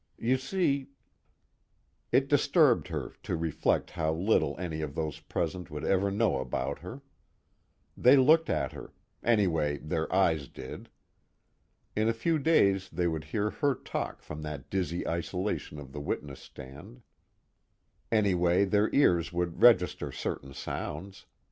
[0.17, 0.87] You see_
[2.11, 6.79] It disturbed her, to reflect how little any of those present would ever know about
[6.79, 7.03] her.
[7.95, 10.89] They looked at her; anyway their eyes did.
[11.95, 16.01] In a few days they would hear her talk from that dizzy isolation of the
[16.01, 17.03] witness stand;
[18.11, 21.27] anyway their ears would register certain sounds.